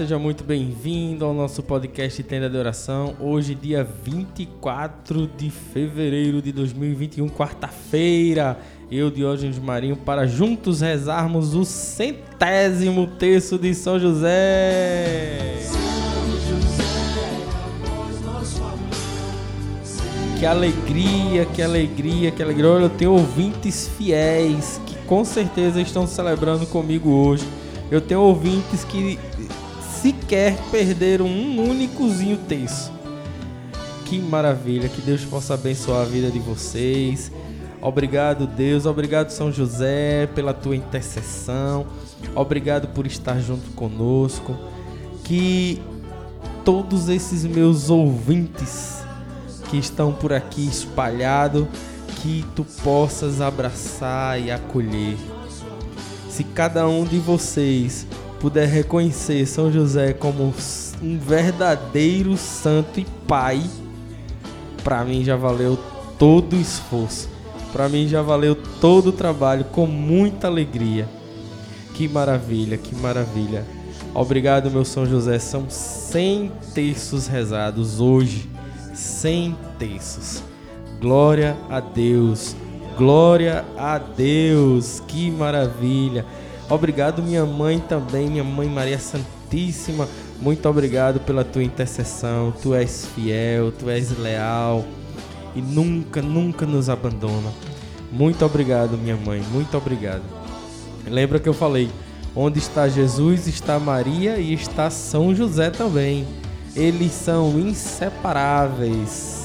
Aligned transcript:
Seja 0.00 0.18
muito 0.18 0.42
bem-vindo 0.42 1.26
ao 1.26 1.34
nosso 1.34 1.62
podcast 1.62 2.22
Tenda 2.22 2.48
de 2.48 2.56
Oração. 2.56 3.14
Hoje, 3.20 3.54
dia 3.54 3.84
24 3.84 5.26
de 5.36 5.50
fevereiro 5.50 6.40
de 6.40 6.52
2021, 6.52 7.28
quarta-feira. 7.28 8.58
Eu, 8.90 9.10
Diógenes 9.10 9.58
Marinho, 9.58 9.98
para 9.98 10.26
juntos 10.26 10.80
rezarmos 10.80 11.54
o 11.54 11.66
centésimo 11.66 13.08
terço 13.08 13.58
de 13.58 13.74
São 13.74 13.98
José. 13.98 15.58
Que 20.38 20.46
alegria, 20.46 21.44
que 21.44 21.60
alegria, 21.60 22.30
que 22.30 22.42
alegria. 22.42 22.70
Olha, 22.70 22.84
eu 22.84 22.88
tenho 22.88 23.12
ouvintes 23.12 23.86
fiéis 23.98 24.80
que 24.86 24.96
com 25.06 25.26
certeza 25.26 25.78
estão 25.78 26.06
celebrando 26.06 26.64
comigo 26.64 27.10
hoje. 27.10 27.44
Eu 27.90 28.00
tenho 28.00 28.20
ouvintes 28.20 28.82
que 28.82 29.18
sequer 30.02 30.56
perderam 30.70 31.26
um 31.26 31.68
únicozinho 31.68 32.38
terço. 32.48 32.92
Que 34.06 34.18
maravilha, 34.18 34.88
que 34.88 35.00
Deus 35.00 35.24
possa 35.24 35.54
abençoar 35.54 36.02
a 36.02 36.04
vida 36.04 36.30
de 36.30 36.38
vocês. 36.38 37.30
Obrigado, 37.82 38.46
Deus. 38.46 38.86
Obrigado, 38.86 39.30
São 39.30 39.52
José, 39.52 40.26
pela 40.34 40.52
tua 40.52 40.74
intercessão. 40.74 41.86
Obrigado 42.34 42.88
por 42.88 43.06
estar 43.06 43.38
junto 43.40 43.70
conosco. 43.72 44.56
Que 45.24 45.80
todos 46.64 47.08
esses 47.08 47.44
meus 47.44 47.88
ouvintes 47.88 49.02
que 49.70 49.78
estão 49.78 50.12
por 50.12 50.32
aqui 50.32 50.66
espalhados, 50.66 51.66
que 52.20 52.44
tu 52.56 52.64
possas 52.82 53.40
abraçar 53.40 54.40
e 54.40 54.50
acolher. 54.50 55.16
Se 56.28 56.42
cada 56.42 56.88
um 56.88 57.04
de 57.04 57.18
vocês 57.18 58.06
puder 58.40 58.66
reconhecer 58.66 59.46
São 59.46 59.70
José 59.70 60.14
como 60.14 60.52
um 61.02 61.18
verdadeiro 61.18 62.36
santo 62.36 62.98
e 62.98 63.06
pai, 63.28 63.62
para 64.82 65.04
mim 65.04 65.22
já 65.22 65.36
valeu 65.36 65.78
todo 66.18 66.56
o 66.56 66.60
esforço. 66.60 67.28
Para 67.72 67.88
mim 67.88 68.08
já 68.08 68.20
valeu 68.20 68.56
todo 68.80 69.08
o 69.08 69.12
trabalho 69.12 69.64
com 69.66 69.86
muita 69.86 70.48
alegria. 70.48 71.08
Que 71.94 72.08
maravilha, 72.08 72.76
que 72.76 72.94
maravilha. 72.96 73.64
Obrigado, 74.12 74.70
meu 74.70 74.84
São 74.84 75.06
José. 75.06 75.38
São 75.38 75.66
100 75.68 76.50
terços 76.74 77.28
rezados 77.28 78.00
hoje 78.00 78.48
sem 78.92 79.56
terços. 79.78 80.42
Glória 81.00 81.56
a 81.68 81.78
Deus, 81.80 82.56
glória 82.96 83.64
a 83.76 83.98
Deus, 83.98 85.00
que 85.06 85.30
maravilha. 85.30 86.26
Obrigado, 86.70 87.20
minha 87.20 87.44
mãe 87.44 87.80
também, 87.80 88.30
minha 88.30 88.44
mãe 88.44 88.68
Maria 88.68 88.98
Santíssima. 89.00 90.08
Muito 90.40 90.68
obrigado 90.68 91.18
pela 91.18 91.44
tua 91.44 91.64
intercessão. 91.64 92.54
Tu 92.62 92.72
és 92.72 93.06
fiel, 93.12 93.72
tu 93.72 93.90
és 93.90 94.16
leal 94.16 94.84
e 95.56 95.60
nunca, 95.60 96.22
nunca 96.22 96.64
nos 96.64 96.88
abandona. 96.88 97.50
Muito 98.12 98.44
obrigado, 98.44 98.96
minha 98.96 99.16
mãe, 99.16 99.42
muito 99.50 99.76
obrigado. 99.76 100.22
Lembra 101.04 101.40
que 101.40 101.48
eu 101.48 101.54
falei: 101.54 101.90
onde 102.36 102.60
está 102.60 102.88
Jesus, 102.88 103.48
está 103.48 103.76
Maria 103.80 104.38
e 104.38 104.54
está 104.54 104.90
São 104.90 105.34
José 105.34 105.70
também. 105.70 106.24
Eles 106.76 107.10
são 107.10 107.58
inseparáveis. 107.58 109.39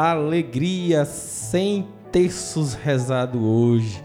Alegria 0.00 1.04
sem 1.04 1.88
terços 2.10 2.74
rezado 2.74 3.44
hoje. 3.44 4.02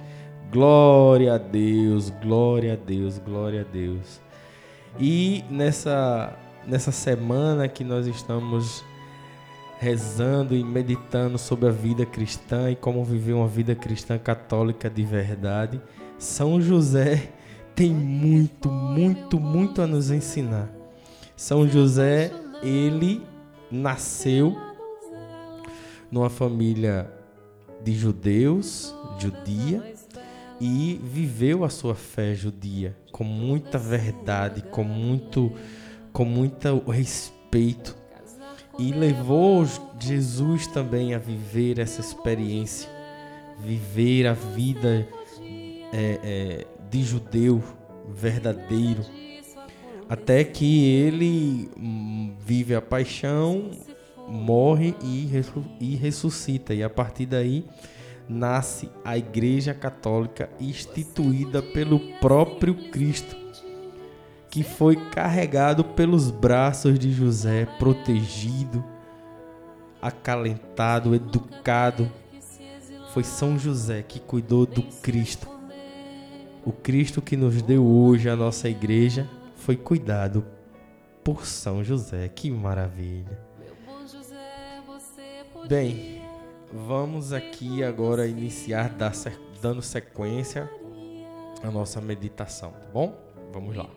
Glória 0.51 1.35
a 1.35 1.37
Deus, 1.37 2.09
glória 2.09 2.73
a 2.73 2.75
Deus, 2.75 3.17
glória 3.19 3.61
a 3.61 3.63
Deus. 3.63 4.21
E 4.99 5.43
nessa 5.49 6.37
nessa 6.67 6.91
semana 6.91 7.67
que 7.67 7.83
nós 7.83 8.05
estamos 8.05 8.83
rezando 9.79 10.55
e 10.55 10.63
meditando 10.63 11.37
sobre 11.37 11.69
a 11.69 11.71
vida 11.71 12.05
cristã 12.05 12.69
e 12.69 12.75
como 12.75 13.03
viver 13.03 13.33
uma 13.33 13.47
vida 13.47 13.73
cristã 13.73 14.17
católica 14.17 14.89
de 14.89 15.03
verdade, 15.03 15.81
São 16.17 16.61
José 16.61 17.29
tem 17.73 17.91
muito, 17.91 18.69
muito, 18.69 19.39
muito 19.39 19.81
a 19.81 19.87
nos 19.87 20.11
ensinar. 20.11 20.69
São 21.35 21.67
José, 21.67 22.31
ele 22.61 23.23
nasceu 23.71 24.68
numa 26.11 26.29
família 26.29 27.11
de 27.83 27.93
judeus, 27.93 28.93
judia, 29.19 29.93
e 30.59 30.99
viveu 31.03 31.63
a 31.63 31.69
sua 31.69 31.95
fé 31.95 32.35
judia 32.35 32.95
com 33.11 33.23
muita 33.23 33.77
verdade, 33.77 34.61
com 34.61 34.83
muito, 34.83 35.51
com 36.11 36.25
muito 36.25 36.79
respeito. 36.89 37.95
E 38.77 38.93
levou 38.93 39.65
Jesus 39.99 40.67
também 40.67 41.13
a 41.13 41.17
viver 41.17 41.79
essa 41.79 41.99
experiência, 41.99 42.89
viver 43.59 44.25
a 44.25 44.33
vida 44.33 45.05
é, 45.91 46.19
é, 46.23 46.67
de 46.89 47.03
judeu 47.03 47.61
verdadeiro, 48.07 49.05
até 50.07 50.43
que 50.43 50.85
ele 50.85 51.69
hum, 51.77 52.33
vive 52.39 52.73
a 52.73 52.81
paixão 52.81 53.71
morre 54.29 54.95
e 55.01 55.95
ressuscita. 55.95 56.73
E 56.73 56.83
a 56.83 56.89
partir 56.89 57.25
daí 57.25 57.65
nasce 58.27 58.91
a 59.03 59.17
Igreja 59.17 59.73
Católica 59.73 60.49
instituída 60.59 61.63
pelo 61.63 61.99
próprio 62.19 62.75
Cristo, 62.91 63.35
que 64.49 64.63
foi 64.63 64.95
carregado 64.95 65.83
pelos 65.83 66.29
braços 66.29 66.99
de 66.99 67.11
José, 67.11 67.65
protegido, 67.77 68.83
acalentado, 70.01 71.15
educado. 71.15 72.11
Foi 73.13 73.23
São 73.23 73.57
José 73.57 74.03
que 74.03 74.19
cuidou 74.19 74.67
do 74.67 74.83
Cristo. 75.01 75.49
O 76.63 76.71
Cristo 76.71 77.21
que 77.21 77.35
nos 77.35 77.61
deu 77.63 77.83
hoje 77.83 78.29
a 78.29 78.35
nossa 78.35 78.69
igreja 78.69 79.27
foi 79.55 79.75
cuidado 79.75 80.45
por 81.23 81.45
São 81.45 81.83
José. 81.83 82.27
Que 82.27 82.51
maravilha! 82.51 83.48
Bem, 85.67 86.21
vamos 86.71 87.33
aqui 87.33 87.83
agora 87.83 88.25
iniciar 88.27 88.95
dando 89.61 89.81
sequência 89.81 90.69
à 91.63 91.69
nossa 91.69 91.99
meditação, 92.01 92.71
tá 92.71 92.87
bom? 92.91 93.15
Vamos 93.51 93.75
lá. 93.75 93.89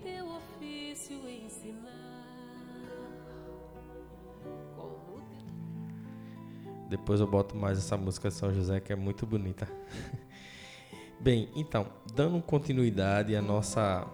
Depois 6.88 7.20
eu 7.20 7.26
boto 7.26 7.56
mais 7.56 7.78
essa 7.78 7.96
música 7.96 8.28
de 8.28 8.34
São 8.34 8.52
José 8.52 8.78
que 8.80 8.92
é 8.92 8.96
muito 8.96 9.26
bonita. 9.26 9.66
Bem, 11.18 11.48
então, 11.56 11.86
dando 12.14 12.42
continuidade 12.42 13.34
à 13.34 13.40
nossa 13.40 14.06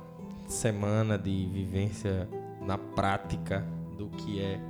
semana 0.46 1.18
de 1.18 1.46
vivência 1.46 2.28
na 2.60 2.78
prática 2.78 3.66
do 3.96 4.08
que 4.10 4.40
é 4.40 4.60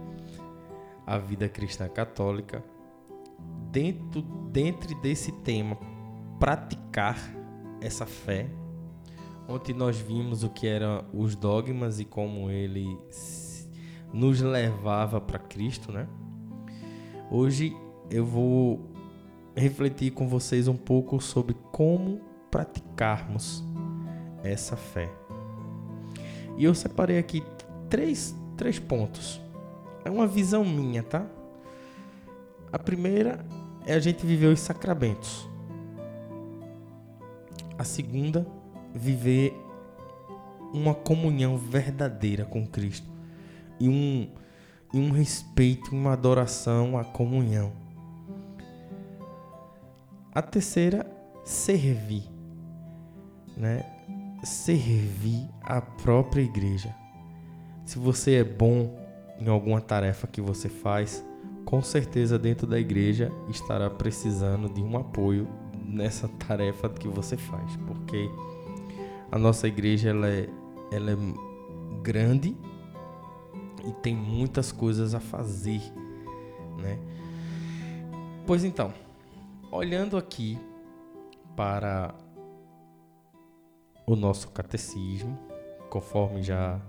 a 1.08 1.16
vida 1.16 1.48
cristã 1.48 1.88
católica, 1.88 2.62
dentro, 3.72 4.20
dentro 4.52 4.94
desse 5.00 5.32
tema, 5.32 5.78
praticar 6.38 7.18
essa 7.80 8.04
fé, 8.04 8.46
onde 9.48 9.72
nós 9.72 9.96
vimos 9.96 10.44
o 10.44 10.50
que 10.50 10.66
eram 10.66 11.06
os 11.14 11.34
dogmas 11.34 11.98
e 11.98 12.04
como 12.04 12.50
ele 12.50 12.98
nos 14.12 14.42
levava 14.42 15.18
para 15.18 15.38
Cristo, 15.38 15.90
né? 15.90 16.06
Hoje 17.30 17.74
eu 18.10 18.26
vou 18.26 18.90
refletir 19.56 20.10
com 20.10 20.28
vocês 20.28 20.68
um 20.68 20.76
pouco 20.76 21.18
sobre 21.22 21.54
como 21.72 22.20
praticarmos 22.50 23.64
essa 24.44 24.76
fé. 24.76 25.10
E 26.58 26.64
eu 26.64 26.74
separei 26.74 27.18
aqui 27.18 27.42
três, 27.88 28.36
três 28.58 28.78
pontos. 28.78 29.47
É 30.08 30.10
uma 30.10 30.26
visão 30.26 30.64
minha, 30.64 31.02
tá? 31.02 31.26
A 32.72 32.78
primeira 32.78 33.44
é 33.84 33.92
a 33.92 34.00
gente 34.00 34.24
viver 34.24 34.46
os 34.46 34.58
sacramentos. 34.58 35.46
A 37.76 37.84
segunda, 37.84 38.46
viver 38.94 39.54
uma 40.72 40.94
comunhão 40.94 41.58
verdadeira 41.58 42.46
com 42.46 42.66
Cristo. 42.66 43.06
e 43.78 43.86
um, 43.86 44.30
e 44.94 44.98
um 44.98 45.10
respeito, 45.10 45.94
uma 45.94 46.14
adoração 46.14 46.96
à 46.96 47.04
comunhão. 47.04 47.70
A 50.34 50.40
terceira, 50.40 51.06
servir. 51.44 52.24
Né? 53.54 53.84
Servir 54.42 55.50
a 55.60 55.82
própria 55.82 56.40
igreja. 56.40 56.94
Se 57.84 57.98
você 57.98 58.36
é 58.36 58.44
bom 58.44 59.06
em 59.40 59.48
alguma 59.48 59.80
tarefa 59.80 60.26
que 60.26 60.40
você 60.40 60.68
faz, 60.68 61.24
com 61.64 61.82
certeza 61.82 62.38
dentro 62.38 62.66
da 62.66 62.78
igreja 62.78 63.30
estará 63.48 63.88
precisando 63.90 64.68
de 64.68 64.82
um 64.82 64.96
apoio 64.96 65.46
nessa 65.84 66.28
tarefa 66.46 66.88
que 66.88 67.08
você 67.08 67.36
faz, 67.36 67.76
porque 67.86 68.30
a 69.30 69.38
nossa 69.38 69.68
igreja 69.68 70.10
ela 70.10 70.28
é, 70.28 70.48
ela 70.90 71.10
é 71.12 71.16
grande 72.02 72.56
e 73.86 73.92
tem 74.02 74.14
muitas 74.14 74.72
coisas 74.72 75.14
a 75.14 75.20
fazer, 75.20 75.80
né? 76.78 76.98
Pois 78.46 78.64
então, 78.64 78.92
olhando 79.70 80.16
aqui 80.16 80.58
para 81.54 82.14
o 84.06 84.16
nosso 84.16 84.48
catecismo, 84.48 85.38
conforme 85.90 86.42
já 86.42 86.80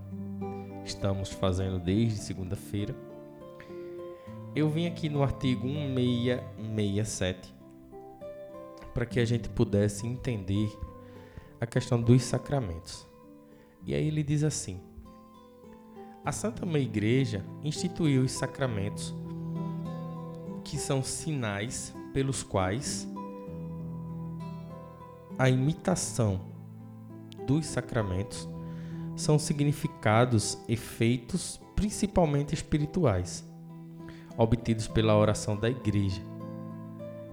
estamos 0.89 1.29
fazendo 1.29 1.79
desde 1.79 2.17
segunda-feira, 2.17 2.95
eu 4.55 4.67
vim 4.69 4.87
aqui 4.87 5.07
no 5.07 5.21
artigo 5.21 5.67
1667 5.67 7.55
para 8.93 9.05
que 9.05 9.19
a 9.19 9.25
gente 9.25 9.47
pudesse 9.49 10.07
entender 10.07 10.69
a 11.61 11.65
questão 11.67 12.01
dos 12.01 12.23
sacramentos. 12.23 13.07
E 13.85 13.93
aí 13.93 14.07
ele 14.07 14.23
diz 14.23 14.43
assim: 14.43 14.81
A 16.25 16.31
Santa 16.31 16.65
Mãe 16.65 16.81
Igreja 16.81 17.45
instituiu 17.63 18.23
os 18.23 18.31
sacramentos, 18.31 19.13
que 20.63 20.77
são 20.77 21.03
sinais 21.03 21.93
pelos 22.13 22.41
quais 22.41 23.07
a 25.37 25.49
imitação 25.49 26.41
dos 27.45 27.67
sacramentos 27.67 28.49
são 29.19 29.37
significados, 29.99 30.57
efeitos 30.67 31.59
principalmente 31.75 32.53
espirituais, 32.53 33.43
obtidos 34.37 34.87
pela 34.87 35.15
oração 35.15 35.55
da 35.55 35.69
Igreja 35.69 36.29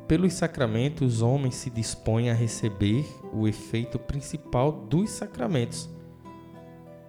pelos 0.06 0.34
sacramentos, 0.34 1.14
os 1.14 1.22
homens 1.22 1.56
se 1.56 1.68
dispõem 1.68 2.30
a 2.30 2.34
receber 2.34 3.04
o 3.32 3.48
efeito 3.48 3.98
principal 3.98 4.70
dos 4.70 5.10
sacramentos 5.10 5.88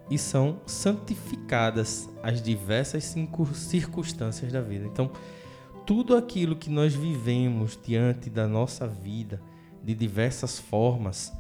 e 0.09 0.17
são 0.17 0.59
santificadas 0.65 2.09
as 2.23 2.41
diversas 2.41 3.13
circunstâncias 3.53 4.51
da 4.51 4.61
vida. 4.61 4.85
Então, 4.85 5.11
tudo 5.85 6.15
aquilo 6.15 6.55
que 6.55 6.69
nós 6.69 6.93
vivemos 6.95 7.77
diante 7.81 8.29
da 8.29 8.47
nossa 8.47 8.87
vida 8.87 9.41
de 9.83 9.93
diversas 9.93 10.57
formas, 10.57 11.31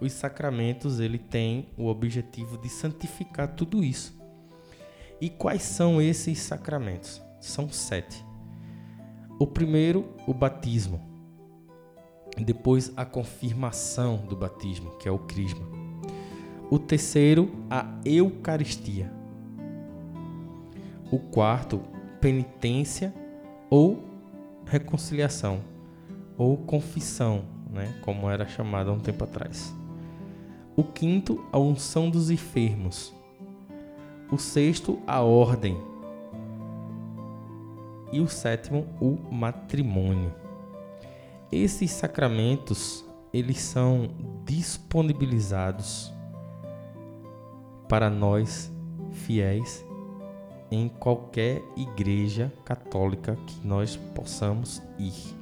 os 0.00 0.12
sacramentos 0.12 1.00
ele 1.00 1.18
tem 1.18 1.68
o 1.76 1.86
objetivo 1.86 2.56
de 2.58 2.68
santificar 2.68 3.54
tudo 3.54 3.82
isso. 3.82 4.16
E 5.20 5.28
quais 5.28 5.62
são 5.62 6.00
esses 6.00 6.38
sacramentos? 6.38 7.20
São 7.40 7.68
sete. 7.68 8.24
O 9.38 9.46
primeiro, 9.46 10.08
o 10.26 10.34
batismo. 10.34 11.00
Depois, 12.36 12.92
a 12.96 13.04
confirmação 13.04 14.18
do 14.28 14.36
batismo, 14.36 14.96
que 14.98 15.08
é 15.08 15.10
o 15.10 15.18
crisma. 15.18 15.66
O 16.70 16.78
terceiro, 16.78 17.50
a 17.68 17.98
Eucaristia. 18.04 19.12
O 21.10 21.18
quarto, 21.18 21.80
penitência 22.20 23.12
ou 23.70 24.04
reconciliação, 24.66 25.60
ou 26.36 26.56
confissão, 26.56 27.44
né, 27.70 27.98
como 28.02 28.28
era 28.28 28.46
chamado 28.46 28.90
há 28.90 28.92
um 28.92 29.00
tempo 29.00 29.24
atrás. 29.24 29.74
O 30.78 30.84
quinto, 30.84 31.44
a 31.50 31.58
unção 31.58 32.08
dos 32.08 32.30
enfermos. 32.30 33.12
O 34.30 34.38
sexto, 34.38 35.02
a 35.08 35.20
ordem, 35.20 35.76
e 38.12 38.20
o 38.20 38.28
sétimo, 38.28 38.86
o 39.00 39.18
matrimônio. 39.34 40.32
Esses 41.50 41.90
sacramentos, 41.90 43.04
eles 43.32 43.58
são 43.60 44.10
disponibilizados 44.44 46.14
para 47.88 48.08
nós 48.08 48.72
fiéis 49.10 49.84
em 50.70 50.88
qualquer 50.88 51.60
igreja 51.76 52.52
católica 52.64 53.36
que 53.48 53.66
nós 53.66 53.96
possamos 54.14 54.80
ir. 54.96 55.37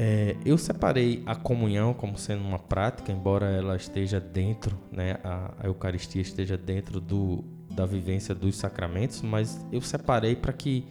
É, 0.00 0.36
eu 0.44 0.56
separei 0.56 1.24
a 1.26 1.34
comunhão 1.34 1.92
como 1.92 2.16
sendo 2.16 2.44
uma 2.44 2.58
prática, 2.60 3.10
embora 3.10 3.46
ela 3.46 3.74
esteja 3.74 4.20
dentro, 4.20 4.78
né, 4.92 5.18
a, 5.24 5.50
a 5.58 5.66
Eucaristia 5.66 6.22
esteja 6.22 6.56
dentro 6.56 7.00
do, 7.00 7.42
da 7.68 7.84
vivência 7.84 8.32
dos 8.32 8.54
sacramentos, 8.54 9.22
mas 9.22 9.60
eu 9.72 9.80
separei 9.80 10.36
para 10.36 10.52
que 10.52 10.86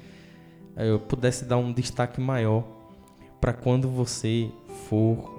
eh, 0.76 0.90
eu 0.90 1.00
pudesse 1.00 1.46
dar 1.46 1.56
um 1.56 1.72
destaque 1.72 2.20
maior 2.20 2.68
para 3.40 3.54
quando 3.54 3.88
você 3.90 4.52
for 4.90 5.34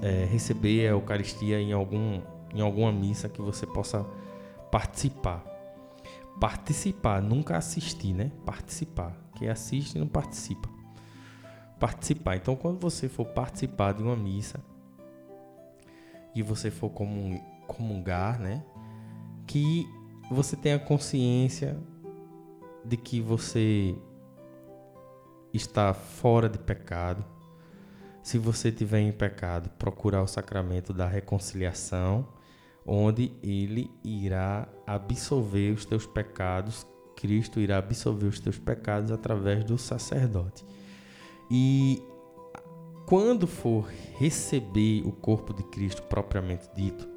é, 0.00 0.24
receber 0.26 0.86
a 0.86 0.90
Eucaristia 0.90 1.58
em, 1.58 1.72
algum, 1.72 2.20
em 2.54 2.60
alguma 2.60 2.92
missa 2.92 3.28
que 3.28 3.42
você 3.42 3.66
possa 3.66 4.06
participar. 4.70 5.44
Participar, 6.40 7.20
nunca 7.20 7.56
assistir, 7.56 8.12
né? 8.12 8.30
Participar. 8.44 9.12
Quem 9.34 9.48
assiste 9.48 9.98
não 9.98 10.06
participa. 10.06 10.75
Participar. 11.78 12.36
Então, 12.36 12.56
quando 12.56 12.78
você 12.78 13.08
for 13.08 13.26
participar 13.26 13.92
de 13.92 14.02
uma 14.02 14.16
missa 14.16 14.60
e 16.34 16.42
você 16.42 16.70
for 16.70 16.90
comungar, 17.66 18.40
né? 18.40 18.64
Que 19.46 19.86
você 20.30 20.56
tenha 20.56 20.78
consciência 20.78 21.78
de 22.84 22.96
que 22.96 23.20
você 23.20 23.96
está 25.52 25.92
fora 25.94 26.48
de 26.48 26.58
pecado. 26.58 27.24
Se 28.22 28.38
você 28.38 28.72
tiver 28.72 29.00
em 29.00 29.12
pecado, 29.12 29.70
procurar 29.78 30.22
o 30.22 30.26
sacramento 30.26 30.92
da 30.92 31.06
reconciliação, 31.06 32.26
onde 32.84 33.32
ele 33.42 33.90
irá 34.02 34.68
absolver 34.86 35.72
os 35.72 35.84
teus 35.84 36.06
pecados. 36.06 36.86
Cristo 37.16 37.60
irá 37.60 37.78
absolver 37.78 38.26
os 38.26 38.40
teus 38.40 38.58
pecados 38.58 39.10
através 39.10 39.64
do 39.64 39.78
sacerdote. 39.78 40.64
E 41.50 42.02
quando 43.06 43.46
for 43.46 43.88
receber 44.18 45.02
o 45.06 45.12
corpo 45.12 45.54
de 45.54 45.62
Cristo 45.64 46.02
propriamente 46.02 46.68
dito, 46.74 47.08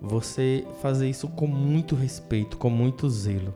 você 0.00 0.66
fazer 0.80 1.08
isso 1.08 1.28
com 1.28 1.46
muito 1.46 1.94
respeito, 1.94 2.56
com 2.56 2.70
muito 2.70 3.08
zelo. 3.08 3.54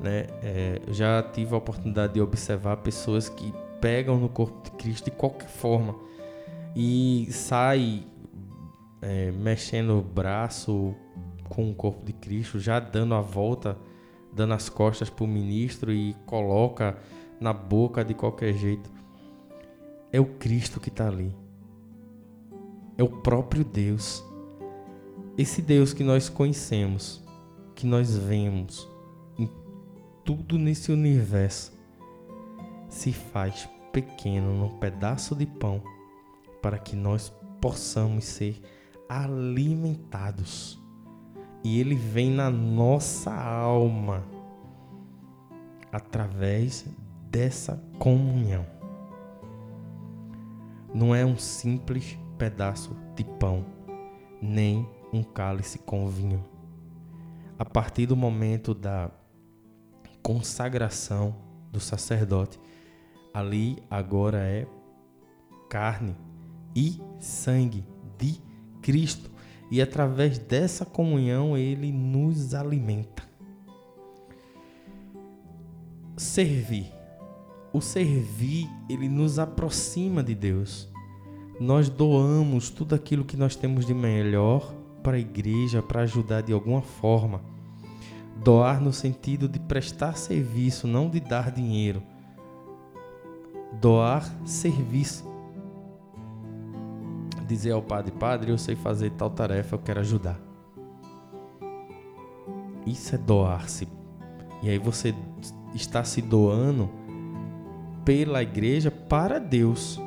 Né? 0.00 0.26
É, 0.42 0.80
já 0.88 1.22
tive 1.22 1.54
a 1.54 1.58
oportunidade 1.58 2.14
de 2.14 2.20
observar 2.20 2.78
pessoas 2.78 3.28
que 3.28 3.52
pegam 3.80 4.18
no 4.18 4.28
corpo 4.28 4.62
de 4.64 4.70
Cristo 4.72 5.06
de 5.06 5.10
qualquer 5.12 5.48
forma 5.48 5.94
e 6.74 7.28
sai 7.30 8.04
é, 9.00 9.30
mexendo 9.30 9.98
o 9.98 10.02
braço 10.02 10.94
com 11.48 11.70
o 11.70 11.74
corpo 11.74 12.04
de 12.04 12.12
Cristo, 12.12 12.58
já 12.58 12.80
dando 12.80 13.14
a 13.14 13.20
volta, 13.20 13.78
dando 14.32 14.52
as 14.52 14.68
costas 14.68 15.08
para 15.08 15.24
o 15.24 15.28
ministro 15.28 15.92
e 15.92 16.14
coloca 16.26 16.98
na 17.40 17.52
boca 17.52 18.04
de 18.04 18.14
qualquer 18.14 18.54
jeito. 18.54 18.90
É 20.12 20.20
o 20.20 20.26
Cristo 20.26 20.80
que 20.80 20.88
está 20.88 21.08
ali. 21.08 21.34
É 22.96 23.02
o 23.02 23.08
próprio 23.08 23.64
Deus 23.64 24.24
esse 25.38 25.60
Deus 25.60 25.92
que 25.92 26.02
nós 26.02 26.30
conhecemos, 26.30 27.22
que 27.74 27.86
nós 27.86 28.16
vemos 28.16 28.88
em 29.38 29.46
tudo 30.24 30.56
nesse 30.56 30.90
universo, 30.90 31.78
se 32.88 33.12
faz 33.12 33.68
pequeno 33.92 34.54
num 34.54 34.78
pedaço 34.78 35.34
de 35.34 35.44
pão 35.44 35.82
para 36.62 36.78
que 36.78 36.96
nós 36.96 37.30
possamos 37.60 38.24
ser 38.24 38.62
alimentados. 39.10 40.82
E 41.62 41.80
ele 41.80 41.96
vem 41.96 42.30
na 42.30 42.50
nossa 42.50 43.30
alma 43.30 44.24
através 45.92 46.86
dessa 47.30 47.82
comunhão. 47.98 48.66
Não 50.94 51.14
é 51.14 51.24
um 51.24 51.36
simples 51.36 52.18
pedaço 52.38 52.96
de 53.14 53.24
pão, 53.24 53.64
nem 54.40 54.88
um 55.12 55.22
cálice 55.22 55.78
com 55.78 56.08
vinho. 56.08 56.44
A 57.58 57.64
partir 57.64 58.06
do 58.06 58.16
momento 58.16 58.74
da 58.74 59.10
consagração 60.22 61.34
do 61.70 61.80
sacerdote, 61.80 62.58
ali 63.32 63.78
agora 63.90 64.38
é 64.38 64.66
carne 65.68 66.16
e 66.74 67.00
sangue 67.18 67.84
de 68.18 68.40
Cristo. 68.82 69.30
E 69.70 69.82
através 69.82 70.38
dessa 70.38 70.84
comunhão 70.84 71.56
ele 71.56 71.90
nos 71.90 72.54
alimenta. 72.54 73.26
servir. 76.16 76.95
O 77.72 77.80
servir, 77.80 78.68
ele 78.88 79.08
nos 79.08 79.38
aproxima 79.38 80.22
de 80.22 80.34
Deus. 80.34 80.88
Nós 81.60 81.88
doamos 81.88 82.70
tudo 82.70 82.94
aquilo 82.94 83.24
que 83.24 83.36
nós 83.36 83.56
temos 83.56 83.86
de 83.86 83.94
melhor 83.94 84.74
para 85.02 85.16
a 85.16 85.20
igreja, 85.20 85.82
para 85.82 86.02
ajudar 86.02 86.42
de 86.42 86.52
alguma 86.52 86.82
forma. 86.82 87.40
Doar 88.42 88.80
no 88.80 88.92
sentido 88.92 89.48
de 89.48 89.58
prestar 89.58 90.16
serviço, 90.16 90.86
não 90.86 91.08
de 91.08 91.20
dar 91.20 91.50
dinheiro. 91.50 92.02
Doar 93.80 94.30
serviço. 94.44 95.24
Dizer 97.46 97.72
ao 97.72 97.82
padre: 97.82 98.12
Padre, 98.12 98.50
eu 98.50 98.58
sei 98.58 98.74
fazer 98.74 99.10
tal 99.12 99.30
tarefa, 99.30 99.76
eu 99.76 99.78
quero 99.78 100.00
ajudar. 100.00 100.38
Isso 102.86 103.14
é 103.14 103.18
doar-se. 103.18 103.88
E 104.62 104.68
aí 104.68 104.78
você 104.78 105.14
está 105.74 106.04
se 106.04 106.20
doando 106.20 106.90
pela 108.06 108.40
igreja 108.40 108.88
para 108.88 109.40
Deus. 109.40 110.00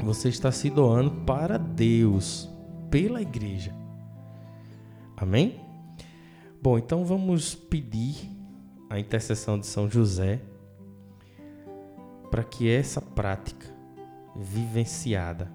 Você 0.00 0.28
está 0.28 0.52
se 0.52 0.70
doando 0.70 1.10
para 1.26 1.58
Deus, 1.58 2.48
pela 2.88 3.20
igreja. 3.20 3.74
Amém? 5.16 5.60
Bom, 6.62 6.78
então 6.78 7.04
vamos 7.04 7.56
pedir 7.56 8.30
a 8.88 8.96
intercessão 8.96 9.58
de 9.58 9.66
São 9.66 9.90
José 9.90 10.40
para 12.30 12.44
que 12.44 12.70
essa 12.70 13.02
prática 13.02 13.66
vivenciada 14.36 15.50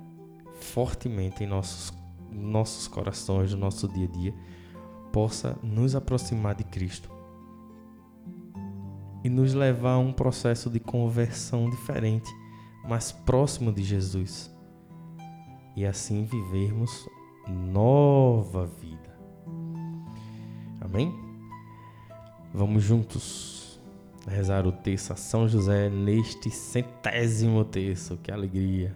fortemente 0.59 1.41
em 1.41 1.47
nossos, 1.47 1.93
nossos 2.29 2.85
corações, 2.85 3.53
no 3.53 3.59
nosso 3.59 3.87
dia 3.87 4.09
a 4.09 4.11
dia, 4.11 4.33
possa 5.13 5.57
nos 5.63 5.95
aproximar 5.95 6.53
de 6.53 6.65
Cristo 6.65 7.12
e 9.23 9.29
nos 9.29 9.53
levar 9.53 9.93
a 9.93 9.99
um 9.99 10.11
processo 10.11 10.69
de 10.69 10.79
conversão 10.79 11.69
diferente, 11.69 12.29
mais 12.83 13.11
próximo 13.11 13.71
de 13.71 13.83
Jesus. 13.83 14.53
E 15.75 15.85
assim 15.85 16.25
vivermos 16.25 17.07
nova 17.47 18.65
vida. 18.65 19.17
Amém? 20.81 21.13
Vamos 22.53 22.83
juntos 22.83 23.81
rezar 24.27 24.65
o 24.65 24.71
texto 24.71 25.11
a 25.11 25.15
São 25.15 25.47
José 25.47 25.89
neste 25.89 26.49
centésimo 26.49 27.63
texto. 27.65 28.17
Que 28.17 28.31
alegria! 28.31 28.95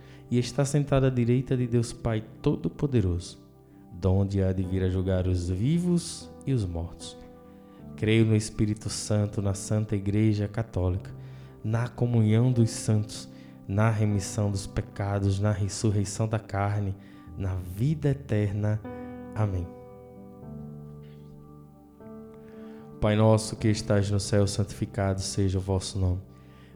e 0.31 0.39
está 0.39 0.63
sentado 0.63 1.05
à 1.05 1.09
direita 1.09 1.57
de 1.57 1.67
Deus 1.67 1.91
Pai 1.91 2.23
Todo-Poderoso, 2.41 3.37
donde 3.91 4.41
há 4.41 4.53
de 4.53 4.63
vir 4.63 4.81
a 4.81 4.89
julgar 4.89 5.27
os 5.27 5.49
vivos 5.49 6.31
e 6.47 6.53
os 6.53 6.65
mortos. 6.65 7.17
Creio 7.97 8.25
no 8.25 8.35
Espírito 8.35 8.89
Santo, 8.89 9.41
na 9.41 9.53
Santa 9.53 9.93
Igreja 9.93 10.47
Católica, 10.47 11.11
na 11.61 11.89
comunhão 11.89 12.49
dos 12.49 12.69
santos, 12.69 13.27
na 13.67 13.89
remissão 13.89 14.49
dos 14.49 14.65
pecados, 14.65 15.37
na 15.37 15.51
ressurreição 15.51 16.29
da 16.29 16.39
carne, 16.39 16.95
na 17.37 17.55
vida 17.55 18.09
eterna. 18.09 18.79
Amém. 19.35 19.67
Pai 23.01 23.17
nosso 23.17 23.57
que 23.57 23.67
estás 23.67 24.09
no 24.09 24.19
céu, 24.19 24.47
santificado 24.47 25.19
seja 25.19 25.57
o 25.57 25.61
vosso 25.61 25.99
nome. 25.99 26.30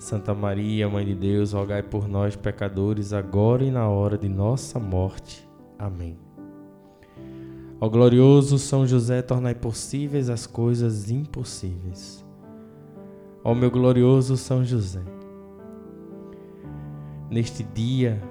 Santa 0.00 0.32
Maria, 0.32 0.88
Mãe 0.88 1.04
de 1.04 1.14
Deus, 1.14 1.52
rogai 1.52 1.82
por 1.82 2.08
nós, 2.08 2.34
pecadores, 2.34 3.12
agora 3.12 3.62
e 3.62 3.70
na 3.70 3.86
hora 3.86 4.16
de 4.16 4.30
nossa 4.30 4.80
morte. 4.80 5.46
Amém. 5.78 6.16
Ó 7.78 7.86
glorioso 7.86 8.58
São 8.58 8.86
José, 8.86 9.20
tornai 9.20 9.54
possíveis 9.54 10.30
as 10.30 10.46
coisas 10.46 11.10
impossíveis. 11.10 12.24
Ó 13.44 13.54
meu 13.54 13.70
glorioso 13.70 14.38
São 14.38 14.64
José, 14.64 15.02
neste 17.30 17.62
dia 17.62 18.22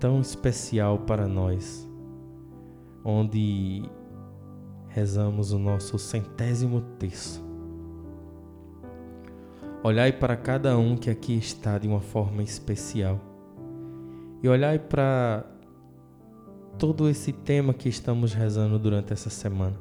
tão 0.00 0.20
especial 0.20 0.98
para 0.98 1.28
nós, 1.28 1.88
onde 3.04 3.88
rezamos 4.88 5.52
o 5.52 5.60
nosso 5.60 5.96
centésimo 5.96 6.80
terço, 6.98 7.40
Olhai 9.86 10.10
para 10.12 10.34
cada 10.34 10.78
um 10.78 10.96
que 10.96 11.10
aqui 11.10 11.36
está 11.36 11.76
de 11.76 11.86
uma 11.86 12.00
forma 12.00 12.42
especial. 12.42 13.20
E 14.42 14.48
olhai 14.48 14.78
para 14.78 15.44
todo 16.78 17.06
esse 17.06 17.34
tema 17.34 17.74
que 17.74 17.86
estamos 17.86 18.32
rezando 18.32 18.78
durante 18.78 19.12
essa 19.12 19.28
semana. 19.28 19.76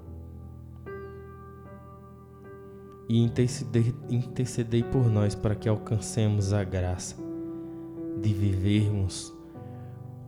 E 3.07 3.23
intercedei, 3.23 3.95
intercedei 4.09 4.83
por 4.83 5.09
nós 5.09 5.35
para 5.35 5.55
que 5.55 5.69
alcancemos 5.69 6.51
a 6.51 6.65
graça 6.65 7.15
de 8.21 8.33
vivermos 8.33 9.33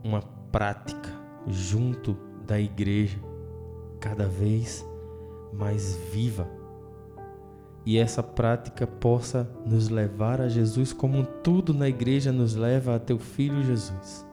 uma 0.02 0.22
prática 0.50 1.10
junto 1.46 2.16
da 2.46 2.58
igreja 2.58 3.18
cada 4.00 4.26
vez 4.26 4.86
mais 5.52 5.96
viva 6.10 6.55
e 7.86 7.98
essa 7.98 8.20
prática 8.20 8.84
possa 8.84 9.48
nos 9.64 9.88
levar 9.88 10.40
a 10.40 10.48
Jesus 10.48 10.92
como 10.92 11.24
tudo 11.24 11.72
na 11.72 11.88
igreja 11.88 12.32
nos 12.32 12.56
leva 12.56 12.96
a 12.96 12.98
teu 12.98 13.16
filho 13.16 13.62
Jesus. 13.62 14.26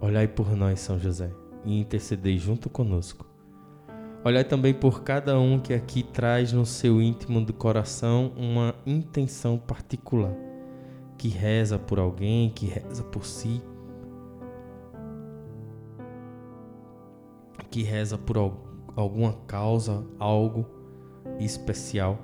Olhai 0.00 0.26
por 0.26 0.56
nós, 0.56 0.80
São 0.80 0.98
José, 0.98 1.30
e 1.64 1.78
intercedei 1.78 2.36
junto 2.36 2.68
conosco. 2.68 3.24
Olhai 4.24 4.42
também 4.42 4.74
por 4.74 5.04
cada 5.04 5.38
um 5.38 5.60
que 5.60 5.72
aqui 5.72 6.02
traz 6.02 6.52
no 6.52 6.66
seu 6.66 7.00
íntimo 7.00 7.40
do 7.40 7.52
coração 7.52 8.32
uma 8.36 8.74
intenção 8.84 9.56
particular, 9.56 10.34
que 11.16 11.28
reza 11.28 11.78
por 11.78 12.00
alguém, 12.00 12.50
que 12.50 12.66
reza 12.66 13.04
por 13.04 13.24
si, 13.24 13.62
que 17.70 17.84
reza 17.84 18.18
por 18.18 18.36
alguma 18.96 19.34
causa, 19.46 20.04
algo 20.18 20.83
especial, 21.38 22.18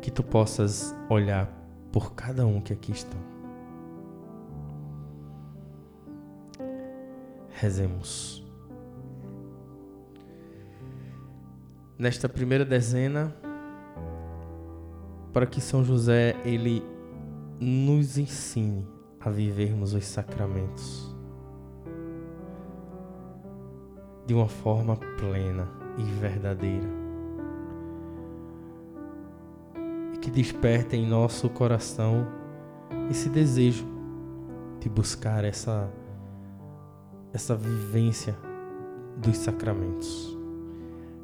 que 0.00 0.10
tu 0.10 0.22
possas 0.22 0.94
olhar 1.08 1.50
por 1.92 2.14
cada 2.14 2.46
um 2.46 2.60
que 2.60 2.72
aqui 2.72 2.92
estão. 2.92 3.18
Rezemos. 7.50 8.44
Nesta 11.98 12.28
primeira 12.28 12.64
dezena, 12.64 13.34
para 15.32 15.46
que 15.46 15.60
São 15.60 15.82
José 15.82 16.36
ele 16.44 16.82
nos 17.58 18.18
ensine 18.18 18.86
a 19.20 19.30
vivermos 19.30 19.94
os 19.94 20.04
sacramentos 20.04 21.16
de 24.26 24.34
uma 24.34 24.48
forma 24.48 24.96
plena 24.96 25.68
e 25.96 26.02
verdadeira 26.20 26.95
que 30.26 30.30
desperta 30.32 30.96
em 30.96 31.06
nosso 31.06 31.48
coração 31.48 32.26
esse 33.08 33.28
desejo 33.28 33.96
realmente 34.86 34.88
buscar 34.88 35.44
essa 35.44 35.90
essa 37.32 37.54
vivência 37.54 38.34
dos 39.18 39.36
sacramentos. 39.36 40.36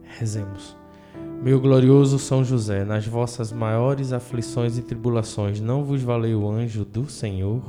Rezemos. 0.03 0.77
Meu 1.43 1.59
glorioso 1.59 2.19
São 2.19 2.45
José, 2.45 2.85
nas 2.85 3.07
vossas 3.07 3.51
maiores 3.51 4.13
aflições 4.13 4.77
e 4.77 4.83
tribulações, 4.83 5.59
não 5.59 5.83
vos 5.83 6.03
valeu 6.03 6.43
o 6.43 6.51
anjo 6.51 6.85
do 6.85 7.09
Senhor? 7.09 7.63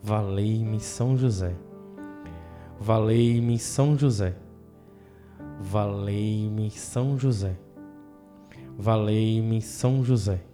Valei-me 0.00 0.78
São 0.78 1.16
José. 1.16 1.52
Valei-me 2.78 3.58
São 3.58 3.98
José. 3.98 4.36
Valei-me 5.60 6.70
São 6.70 7.18
José. 7.18 7.56
Valei-me 8.78 9.60
São 9.60 10.04
José. 10.04 10.53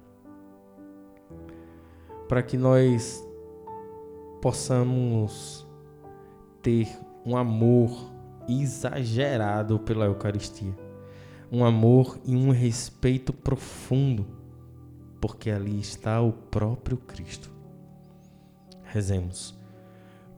Para 2.31 2.41
que 2.41 2.55
nós 2.55 3.21
possamos 4.41 5.67
ter 6.61 6.87
um 7.25 7.35
amor 7.35 8.09
exagerado 8.47 9.77
pela 9.79 10.05
Eucaristia, 10.05 10.73
um 11.51 11.65
amor 11.65 12.17
e 12.23 12.33
um 12.33 12.49
respeito 12.49 13.33
profundo, 13.33 14.25
porque 15.19 15.51
ali 15.51 15.77
está 15.77 16.21
o 16.21 16.31
próprio 16.31 16.95
Cristo. 16.95 17.51
Rezemos. 18.81 19.53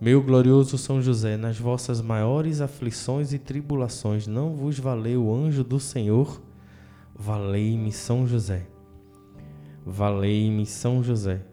Meu 0.02 0.20
glorioso 0.24 0.80
São 0.80 1.00
José, 1.00 1.38
nas 1.38 1.60
vossas 1.60 2.02
maiores 2.02 2.60
aflições 2.60 3.34
e 3.34 3.38
tribulações, 3.38 4.26
não 4.26 4.56
vos 4.56 4.80
valeu 4.80 5.26
o 5.26 5.36
anjo 5.36 5.64
do 5.64 5.80
Senhor? 5.80 6.42
Valei-me, 7.14 7.92
São 7.92 8.26
José. 8.26 8.66
Valei-me, 9.86 10.66
São 10.66 11.04
José. 11.04 11.53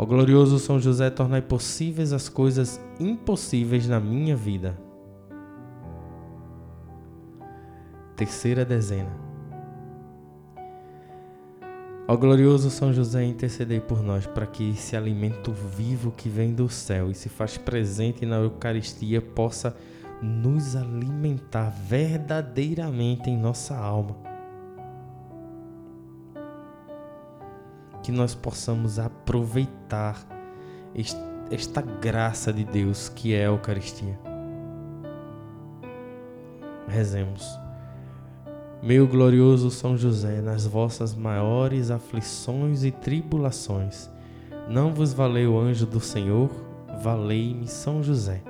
Ó 0.00 0.06
glorioso 0.06 0.60
São 0.60 0.78
José, 0.78 1.10
tornai 1.10 1.42
possíveis 1.42 2.12
as 2.12 2.28
coisas 2.28 2.80
impossíveis 3.00 3.88
na 3.88 3.98
minha 3.98 4.36
vida. 4.36 4.78
Terceira 8.14 8.64
dezena. 8.64 9.10
Ó 12.06 12.16
glorioso 12.16 12.70
São 12.70 12.92
José, 12.92 13.24
intercedei 13.24 13.80
por 13.80 14.00
nós 14.00 14.24
para 14.24 14.46
que 14.46 14.70
esse 14.70 14.96
alimento 14.96 15.52
vivo 15.52 16.12
que 16.16 16.28
vem 16.28 16.54
do 16.54 16.68
céu 16.68 17.10
e 17.10 17.14
se 17.14 17.28
faz 17.28 17.58
presente 17.58 18.24
na 18.24 18.36
Eucaristia 18.36 19.20
possa 19.20 19.76
nos 20.22 20.76
alimentar 20.76 21.70
verdadeiramente 21.70 23.28
em 23.28 23.36
nossa 23.36 23.76
alma. 23.76 24.27
Que 28.08 28.12
nós 28.12 28.34
possamos 28.34 28.98
aproveitar 28.98 30.16
esta 31.50 31.82
graça 31.82 32.50
de 32.50 32.64
Deus 32.64 33.10
que 33.10 33.34
é 33.34 33.40
a 33.40 33.48
Eucaristia. 33.48 34.18
Rezemos. 36.88 37.46
Meu 38.82 39.06
glorioso 39.06 39.70
São 39.70 39.94
José, 39.94 40.40
nas 40.40 40.66
vossas 40.66 41.14
maiores 41.14 41.90
aflições 41.90 42.82
e 42.82 42.90
tribulações, 42.90 44.08
não 44.70 44.94
vos 44.94 45.12
valeu 45.12 45.52
o 45.52 45.60
anjo 45.60 45.84
do 45.84 46.00
Senhor? 46.00 46.48
Valei-me 47.02 47.68
São 47.68 48.02
José. 48.02 48.42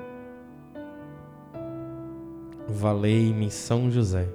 Valei-me 2.69 3.51
São 3.51 3.91
José. 3.91 4.29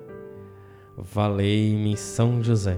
Valei-me 0.98 1.96
São 1.96 2.44
José. 2.44 2.78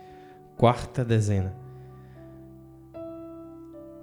Quarta 0.61 1.03
dezena. 1.03 1.55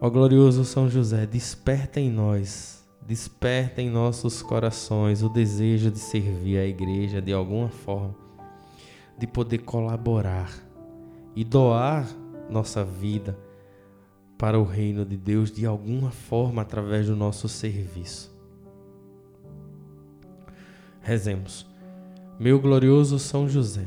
Ó 0.00 0.10
glorioso 0.10 0.64
São 0.64 0.90
José, 0.90 1.24
desperta 1.24 2.00
em 2.00 2.10
nós, 2.10 2.84
desperta 3.06 3.80
em 3.80 3.88
nossos 3.88 4.42
corações 4.42 5.22
o 5.22 5.28
desejo 5.28 5.88
de 5.88 6.00
servir 6.00 6.58
a 6.58 6.66
igreja 6.66 7.22
de 7.22 7.32
alguma 7.32 7.68
forma 7.68 8.12
de 9.16 9.24
poder 9.24 9.58
colaborar 9.58 10.50
e 11.36 11.44
doar 11.44 12.08
nossa 12.50 12.84
vida 12.84 13.38
para 14.36 14.58
o 14.58 14.64
reino 14.64 15.04
de 15.04 15.16
Deus 15.16 15.52
de 15.52 15.64
alguma 15.64 16.10
forma 16.10 16.62
através 16.62 17.06
do 17.06 17.14
nosso 17.14 17.48
serviço. 17.48 18.36
Rezemos. 21.00 21.64
Meu 22.36 22.58
glorioso 22.58 23.16
São 23.20 23.48
José, 23.48 23.86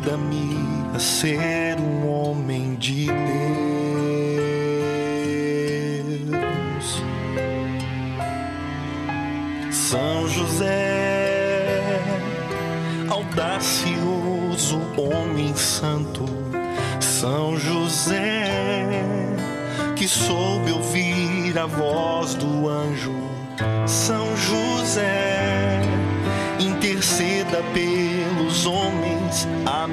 Ajuda-me 0.00 0.56
a 0.94 0.98
ser 0.98 1.78
um 1.78 2.08
homem 2.08 2.74
de 2.76 3.06
Deus. 6.26 7.02
São 9.70 10.26
José, 10.26 12.00
audacioso 13.10 14.80
homem 14.96 15.54
santo, 15.54 16.24
São 16.98 17.58
José, 17.58 18.46
que 19.96 20.08
soube 20.08 20.72
ouvir 20.72 21.58
a 21.58 21.66
voz 21.66 22.34
do 22.34 22.66
anjo, 22.66 23.19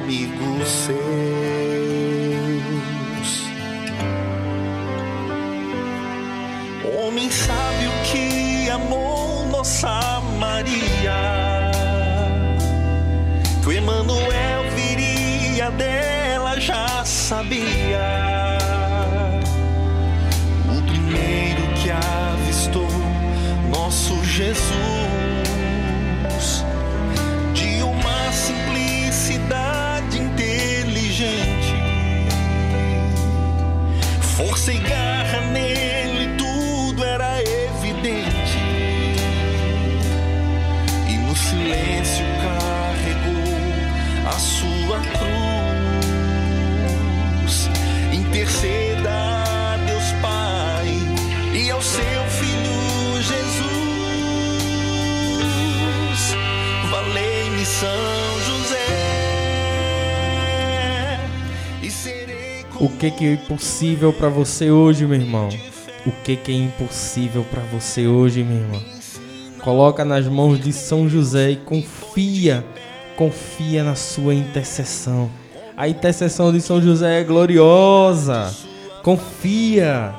amigos 0.07 0.69
seus. 0.69 0.97
Homem 6.97 7.29
sábio 7.29 7.91
que 8.09 8.69
amou 8.69 9.45
nossa 9.47 10.21
Maria, 10.39 11.71
que 13.61 13.75
Emanuel 13.75 14.71
viria 14.73 15.69
dela 15.71 16.57
já 16.57 17.03
sabia. 17.03 18.16
Que 63.17 63.25
é 63.25 63.33
impossível 63.33 64.13
pra 64.13 64.29
você 64.29 64.69
hoje, 64.69 65.03
meu 65.03 65.19
irmão? 65.19 65.49
O 66.05 66.11
que 66.23 66.35
que 66.35 66.51
é 66.51 66.55
impossível 66.55 67.43
pra 67.49 67.63
você 67.63 68.05
hoje, 68.05 68.43
meu 68.43 68.57
irmão? 68.57 68.81
Coloca 69.63 70.05
nas 70.05 70.27
mãos 70.27 70.59
de 70.59 70.71
São 70.71 71.09
José 71.09 71.49
e 71.49 71.55
confia, 71.55 72.63
confia 73.15 73.83
na 73.83 73.95
sua 73.95 74.35
intercessão. 74.35 75.31
A 75.75 75.87
intercessão 75.87 76.53
de 76.53 76.61
São 76.61 76.79
José 76.79 77.19
é 77.19 77.23
gloriosa. 77.23 78.53
Confia. 79.01 80.13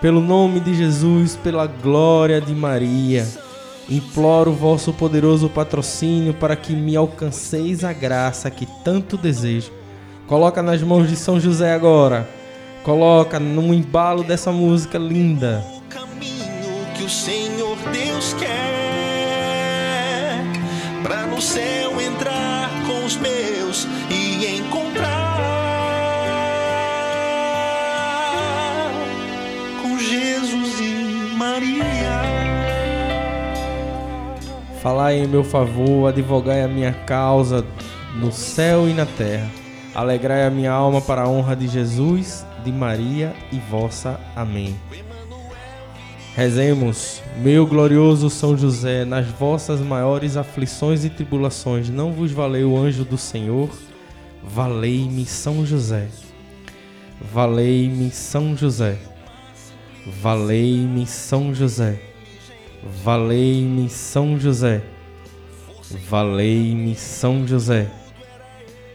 Pelo 0.00 0.20
nome 0.20 0.60
de 0.60 0.76
Jesus, 0.76 1.34
pela 1.34 1.66
glória 1.66 2.40
de 2.40 2.54
Maria, 2.54 3.26
imploro 3.90 4.52
o 4.52 4.54
vosso 4.54 4.92
poderoso 4.92 5.48
patrocínio 5.48 6.34
para 6.34 6.54
que 6.54 6.72
me 6.72 6.94
alcanceis 6.94 7.82
a 7.82 7.92
graça 7.92 8.48
que 8.48 8.64
tanto 8.84 9.16
desejo. 9.16 9.72
Coloca 10.26 10.60
nas 10.60 10.82
mãos 10.82 11.08
de 11.08 11.14
São 11.14 11.38
José 11.38 11.72
agora. 11.72 12.28
Coloca 12.82 13.38
no 13.38 13.72
embalo 13.72 14.24
dessa 14.24 14.50
música 14.50 14.98
linda. 14.98 15.64
o 15.76 15.80
caminho 15.82 16.86
que 16.96 17.04
o 17.04 17.08
Senhor 17.08 17.76
Deus 17.92 18.34
quer 18.34 18.56
para 21.02 21.26
no 21.26 21.40
céu 21.40 22.00
entrar 22.00 22.68
com 22.86 23.04
os 23.04 23.16
meus 23.16 23.86
e 24.10 24.58
encontrar 24.58 25.38
com 29.82 29.96
Jesus 29.96 30.80
e 30.80 31.36
Maria. 31.36 32.22
Falai 34.82 35.20
em 35.20 35.28
meu 35.28 35.44
favor, 35.44 36.08
advogai 36.08 36.62
a 36.62 36.68
minha 36.68 36.92
causa 36.92 37.64
no 38.16 38.32
céu 38.32 38.88
e 38.88 38.92
na 38.92 39.06
terra. 39.06 39.65
Alegrai 39.96 40.44
a 40.44 40.50
minha 40.50 40.72
alma 40.72 41.00
para 41.00 41.22
a 41.22 41.26
honra 41.26 41.56
de 41.56 41.66
Jesus, 41.66 42.44
de 42.62 42.70
Maria 42.70 43.34
e 43.50 43.58
vossa. 43.58 44.20
Amém. 44.36 44.78
Rezemos, 46.34 47.22
meu 47.38 47.66
glorioso 47.66 48.28
São 48.28 48.58
José, 48.58 49.06
nas 49.06 49.26
vossas 49.26 49.80
maiores 49.80 50.36
aflições 50.36 51.02
e 51.02 51.08
tribulações, 51.08 51.88
não 51.88 52.12
vos 52.12 52.30
valeu 52.30 52.72
o 52.72 52.78
anjo 52.78 53.06
do 53.06 53.16
Senhor? 53.16 53.70
Valei-me 54.44 55.24
São 55.24 55.64
José. 55.64 56.08
Valei-me 57.32 58.10
São 58.10 58.54
José. 58.54 58.98
Valei-me 60.20 61.06
São 61.06 61.54
José. 61.54 61.98
Valei-me 63.02 63.88
São 63.88 64.38
José. 64.38 64.82
Valei-me 66.06 66.94
São 66.94 67.46
José. 67.46 67.90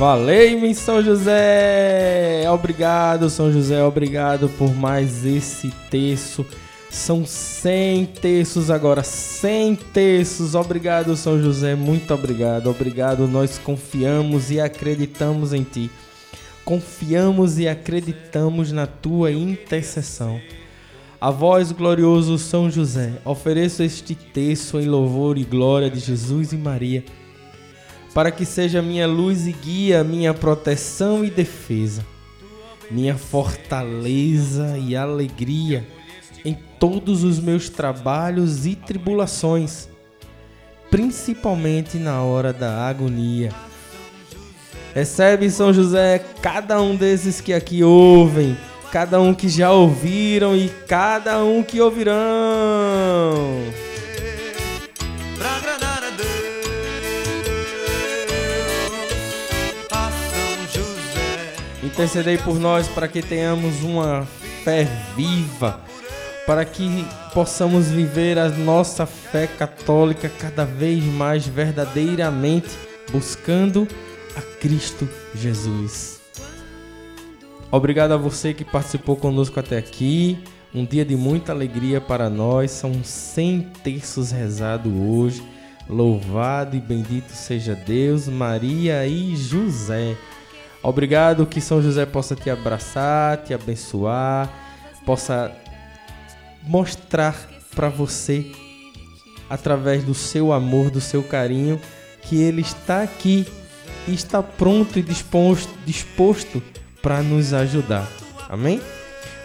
Valei-me, 0.00 0.74
São 0.74 1.02
José! 1.02 2.50
Obrigado, 2.50 3.28
São 3.28 3.52
José, 3.52 3.84
obrigado 3.84 4.48
por 4.56 4.74
mais 4.74 5.26
esse 5.26 5.68
terço 5.90 6.46
São 6.88 7.26
100 7.26 8.06
terços 8.06 8.70
agora, 8.70 9.02
100 9.02 9.74
terços. 9.92 10.54
Obrigado, 10.54 11.14
São 11.18 11.38
José, 11.38 11.74
muito 11.74 12.14
obrigado. 12.14 12.70
Obrigado, 12.70 13.28
nós 13.28 13.58
confiamos 13.58 14.50
e 14.50 14.58
acreditamos 14.58 15.52
em 15.52 15.64
Ti. 15.64 15.90
Confiamos 16.64 17.58
e 17.58 17.68
acreditamos 17.68 18.72
na 18.72 18.86
Tua 18.86 19.30
intercessão. 19.30 20.40
A 21.20 21.30
vós, 21.30 21.72
glorioso 21.72 22.38
São 22.38 22.70
José, 22.70 23.12
ofereço 23.22 23.82
este 23.82 24.14
terço 24.14 24.80
em 24.80 24.86
louvor 24.86 25.36
e 25.36 25.44
glória 25.44 25.90
de 25.90 26.00
Jesus 26.00 26.54
e 26.54 26.56
Maria, 26.56 27.04
para 28.14 28.30
que 28.30 28.44
seja 28.44 28.82
minha 28.82 29.06
luz 29.06 29.46
e 29.46 29.52
guia, 29.52 30.02
minha 30.02 30.34
proteção 30.34 31.24
e 31.24 31.30
defesa, 31.30 32.04
minha 32.90 33.16
fortaleza 33.16 34.76
e 34.78 34.96
alegria 34.96 35.86
em 36.44 36.56
todos 36.78 37.22
os 37.22 37.38
meus 37.38 37.68
trabalhos 37.68 38.66
e 38.66 38.74
tribulações, 38.74 39.88
principalmente 40.90 41.98
na 41.98 42.22
hora 42.22 42.52
da 42.52 42.88
agonia. 42.88 43.52
Recebe, 44.94 45.48
São 45.50 45.72
José, 45.72 46.24
cada 46.42 46.80
um 46.82 46.96
desses 46.96 47.40
que 47.40 47.52
aqui 47.52 47.84
ouvem, 47.84 48.56
cada 48.90 49.20
um 49.20 49.32
que 49.32 49.48
já 49.48 49.70
ouviram 49.70 50.56
e 50.56 50.68
cada 50.88 51.44
um 51.44 51.62
que 51.62 51.80
ouvirão. 51.80 52.16
Intercedei 62.00 62.38
por 62.38 62.58
nós 62.58 62.88
para 62.88 63.06
que 63.06 63.20
tenhamos 63.20 63.82
uma 63.82 64.26
fé 64.64 64.88
viva, 65.14 65.82
para 66.46 66.64
que 66.64 67.04
possamos 67.34 67.88
viver 67.88 68.38
a 68.38 68.48
nossa 68.48 69.04
fé 69.04 69.46
católica 69.46 70.30
cada 70.40 70.64
vez 70.64 71.04
mais 71.04 71.46
verdadeiramente, 71.46 72.70
buscando 73.12 73.86
a 74.34 74.40
Cristo 74.40 75.06
Jesus. 75.34 76.22
Obrigado 77.70 78.12
a 78.12 78.16
você 78.16 78.54
que 78.54 78.64
participou 78.64 79.14
conosco 79.14 79.60
até 79.60 79.76
aqui. 79.76 80.38
Um 80.74 80.86
dia 80.86 81.04
de 81.04 81.16
muita 81.16 81.52
alegria 81.52 82.00
para 82.00 82.30
nós. 82.30 82.70
São 82.70 83.04
100 83.04 83.72
terços 83.84 84.30
rezados 84.30 84.90
hoje. 84.90 85.42
Louvado 85.86 86.74
e 86.74 86.80
bendito 86.80 87.32
seja 87.32 87.74
Deus, 87.74 88.26
Maria 88.26 89.06
e 89.06 89.36
José. 89.36 90.16
Obrigado 90.82 91.46
que 91.46 91.60
São 91.60 91.82
José 91.82 92.06
possa 92.06 92.34
te 92.34 92.48
abraçar, 92.48 93.38
te 93.38 93.52
abençoar, 93.52 94.48
possa 95.04 95.52
mostrar 96.62 97.36
para 97.74 97.88
você 97.88 98.50
através 99.48 100.04
do 100.04 100.14
seu 100.14 100.52
amor, 100.52 100.90
do 100.90 101.00
seu 101.00 101.22
carinho, 101.22 101.80
que 102.22 102.40
ele 102.40 102.62
está 102.62 103.02
aqui 103.02 103.46
e 104.06 104.14
está 104.14 104.42
pronto 104.42 104.98
e 104.98 105.02
disposto, 105.02 105.72
disposto 105.84 106.62
para 107.02 107.22
nos 107.22 107.52
ajudar. 107.52 108.08
Amém? 108.48 108.80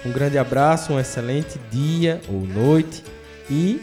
Um 0.05 0.11
grande 0.11 0.37
abraço, 0.37 0.93
um 0.93 0.99
excelente 0.99 1.59
dia 1.71 2.21
ou 2.29 2.41
noite 2.41 3.03
e 3.49 3.81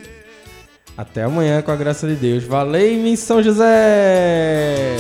até 0.96 1.24
amanhã 1.24 1.60
com 1.62 1.70
a 1.70 1.76
graça 1.76 2.06
de 2.06 2.14
Deus. 2.14 2.44
Valeu, 2.44 3.16
São 3.16 3.42
José! 3.42 4.96